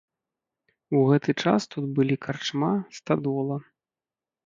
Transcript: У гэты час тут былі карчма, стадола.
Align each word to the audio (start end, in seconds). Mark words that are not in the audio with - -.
У 0.99 1.01
гэты 1.09 1.31
час 1.45 1.69
тут 1.75 1.85
былі 2.01 2.19
карчма, 2.27 2.73
стадола. 3.01 3.63